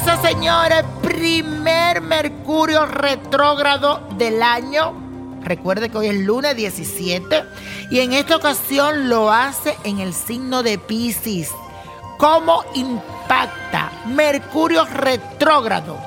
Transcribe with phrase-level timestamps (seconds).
[0.00, 4.94] señores, primer Mercurio retrógrado del año.
[5.42, 7.44] Recuerde que hoy es lunes 17
[7.90, 11.50] y en esta ocasión lo hace en el signo de Pisces.
[12.16, 15.98] ¿Cómo impacta Mercurio retrógrado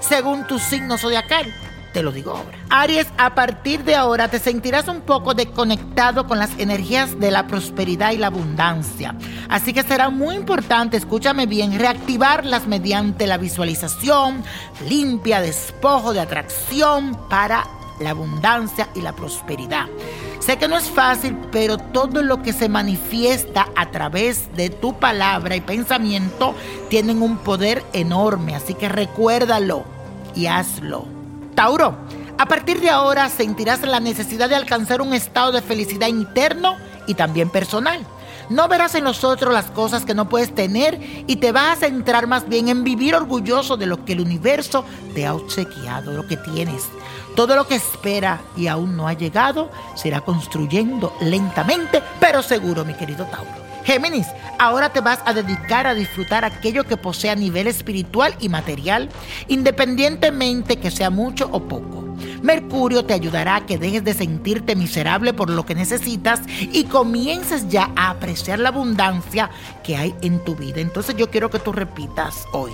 [0.00, 1.52] según tu signo zodiacal?
[1.92, 2.58] Te lo digo ahora.
[2.70, 7.46] Aries, a partir de ahora te sentirás un poco desconectado con las energías de la
[7.46, 9.14] prosperidad y la abundancia.
[9.48, 14.42] Así que será muy importante, escúchame bien, reactivarlas mediante la visualización
[14.88, 17.64] limpia, despojo de atracción para
[18.00, 19.86] la abundancia y la prosperidad.
[20.40, 24.98] Sé que no es fácil, pero todo lo que se manifiesta a través de tu
[24.98, 26.54] palabra y pensamiento
[26.88, 29.84] tienen un poder enorme, así que recuérdalo
[30.34, 31.06] y hazlo.
[31.54, 31.96] Tauro,
[32.38, 37.14] a partir de ahora sentirás la necesidad de alcanzar un estado de felicidad interno y
[37.14, 38.06] también personal.
[38.50, 41.80] No verás en los otros las cosas que no puedes tener y te vas a
[41.80, 46.26] centrar más bien en vivir orgulloso de lo que el universo te ha obsequiado, lo
[46.26, 46.84] que tienes.
[47.36, 52.94] Todo lo que espera y aún no ha llegado será construyendo lentamente, pero seguro, mi
[52.94, 53.68] querido Tauro.
[53.84, 54.26] Géminis,
[54.58, 59.08] ahora te vas a dedicar a disfrutar aquello que posee a nivel espiritual y material,
[59.46, 62.07] independientemente que sea mucho o poco.
[62.42, 67.68] Mercurio te ayudará a que dejes de sentirte miserable por lo que necesitas y comiences
[67.68, 69.50] ya a apreciar la abundancia
[69.84, 70.80] que hay en tu vida.
[70.80, 72.72] Entonces yo quiero que tú repitas hoy,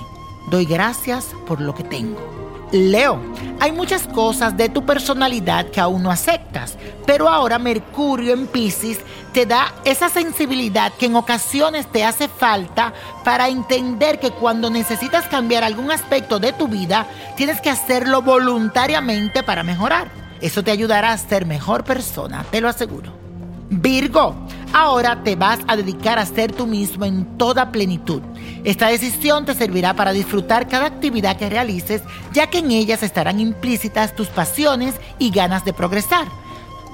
[0.51, 2.54] doy gracias por lo que tengo.
[2.73, 3.21] Leo,
[3.61, 8.99] hay muchas cosas de tu personalidad que aún no aceptas, pero ahora Mercurio en Pisces
[9.33, 12.93] te da esa sensibilidad que en ocasiones te hace falta
[13.25, 17.07] para entender que cuando necesitas cambiar algún aspecto de tu vida,
[17.37, 20.09] tienes que hacerlo voluntariamente para mejorar.
[20.41, 23.13] Eso te ayudará a ser mejor persona, te lo aseguro.
[23.71, 24.35] Virgo,
[24.73, 28.21] ahora te vas a dedicar a ser tú mismo en toda plenitud.
[28.65, 32.03] Esta decisión te servirá para disfrutar cada actividad que realices,
[32.33, 36.27] ya que en ellas estarán implícitas tus pasiones y ganas de progresar.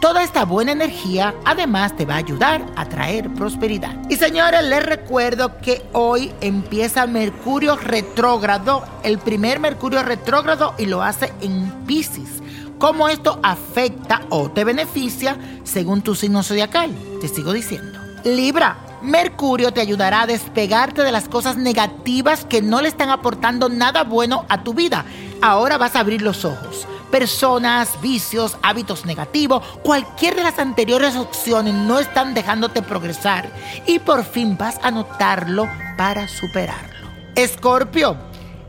[0.01, 3.95] Toda esta buena energía además te va a ayudar a traer prosperidad.
[4.09, 11.03] Y señores, les recuerdo que hoy empieza Mercurio retrógrado, el primer Mercurio retrógrado y lo
[11.03, 12.43] hace en Pisces.
[12.79, 16.91] ¿Cómo esto afecta o te beneficia según tu signo zodiacal?
[17.21, 18.01] Te sigo diciendo.
[18.25, 23.69] Libra, Mercurio te ayudará a despegarte de las cosas negativas que no le están aportando
[23.69, 25.05] nada bueno a tu vida.
[25.41, 26.87] Ahora vas a abrir los ojos.
[27.10, 33.50] Personas, vicios, hábitos negativos, cualquier de las anteriores opciones no están dejándote progresar
[33.87, 37.09] y por fin vas a notarlo para superarlo.
[37.34, 38.16] Escorpio,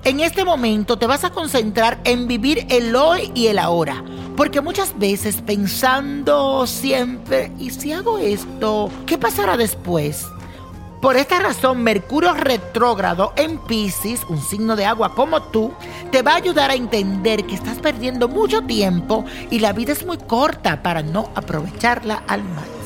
[0.04, 4.04] en este momento te vas a concentrar en vivir el hoy y el ahora.
[4.42, 8.90] Porque muchas veces pensando siempre, ¿y si hago esto?
[9.06, 10.26] ¿Qué pasará después?
[11.00, 15.72] Por esta razón, Mercurio retrógrado en Pisces, un signo de agua como tú,
[16.12, 20.08] te va a ayudar a entender que estás perdiendo mucho tiempo y la vida es
[20.08, 22.81] muy corta para no aprovecharla al máximo.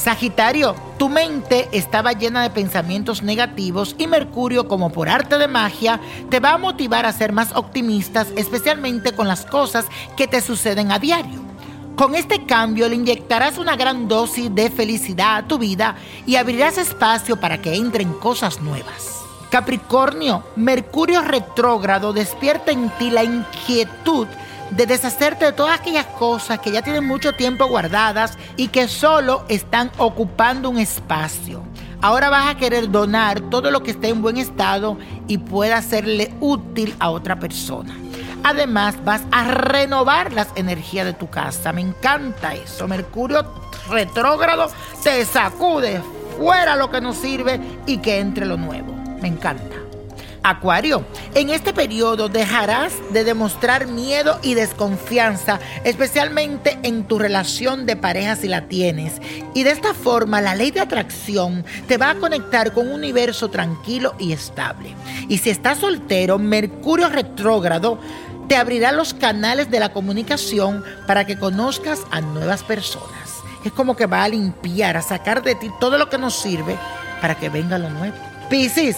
[0.00, 6.00] Sagitario, tu mente estaba llena de pensamientos negativos y Mercurio, como por arte de magia,
[6.30, 9.84] te va a motivar a ser más optimistas, especialmente con las cosas
[10.16, 11.40] que te suceden a diario.
[11.96, 15.96] Con este cambio le inyectarás una gran dosis de felicidad a tu vida
[16.26, 19.20] y abrirás espacio para que entren cosas nuevas.
[19.50, 24.28] Capricornio, Mercurio retrógrado despierta en ti la inquietud
[24.70, 29.44] de deshacerte de todas aquellas cosas que ya tienen mucho tiempo guardadas y que solo
[29.48, 31.62] están ocupando un espacio.
[32.02, 34.96] Ahora vas a querer donar todo lo que esté en buen estado
[35.28, 37.94] y pueda serle útil a otra persona.
[38.42, 41.72] Además, vas a renovar las energías de tu casa.
[41.72, 42.88] Me encanta eso.
[42.88, 43.44] Mercurio
[43.90, 44.70] retrógrado
[45.02, 46.00] te sacude
[46.38, 48.94] fuera lo que no sirve y que entre lo nuevo.
[49.20, 49.76] Me encanta.
[50.42, 57.96] Acuario, en este periodo dejarás de demostrar miedo y desconfianza, especialmente en tu relación de
[57.96, 59.20] pareja si la tienes.
[59.54, 63.50] Y de esta forma la ley de atracción te va a conectar con un universo
[63.50, 64.94] tranquilo y estable.
[65.28, 67.98] Y si estás soltero, Mercurio retrógrado
[68.48, 73.30] te abrirá los canales de la comunicación para que conozcas a nuevas personas.
[73.64, 76.76] Es como que va a limpiar, a sacar de ti todo lo que nos sirve
[77.20, 78.16] para que venga lo nuevo.
[78.48, 78.96] Piscis,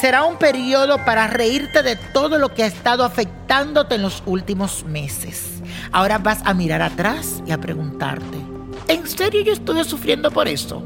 [0.00, 4.84] Será un periodo para reírte de todo lo que ha estado afectándote en los últimos
[4.84, 5.60] meses.
[5.90, 8.38] Ahora vas a mirar atrás y a preguntarte,
[8.86, 10.84] ¿en serio yo estuve sufriendo por eso?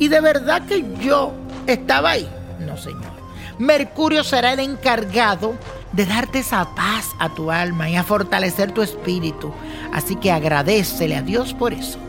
[0.00, 1.34] ¿Y de verdad que yo
[1.68, 2.28] estaba ahí?
[2.58, 3.12] No, señor.
[3.60, 5.54] Mercurio será el encargado
[5.92, 9.52] de darte esa paz a tu alma y a fortalecer tu espíritu.
[9.92, 12.00] Así que agradecele a Dios por eso.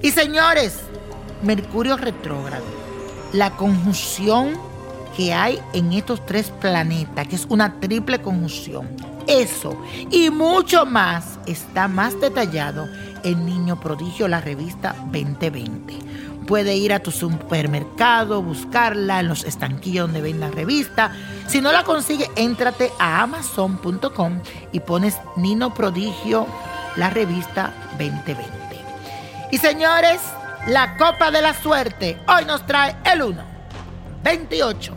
[0.00, 0.78] Y señores,
[1.42, 2.64] Mercurio retrógrado,
[3.32, 4.71] la conjunción
[5.16, 8.88] que hay en estos tres planetas, que es una triple conjunción.
[9.26, 9.80] Eso
[10.10, 12.88] y mucho más está más detallado
[13.22, 15.94] en Niño Prodigio, la revista 2020.
[16.46, 21.12] Puede ir a tu supermercado, buscarla en los estanquillos donde ven la revista.
[21.46, 24.40] Si no la consigue, éntrate a amazon.com
[24.72, 26.46] y pones Nino Prodigio,
[26.96, 28.44] la revista 2020.
[29.52, 30.20] Y señores,
[30.66, 33.42] la copa de la suerte hoy nos trae el 1,
[34.24, 34.96] 28,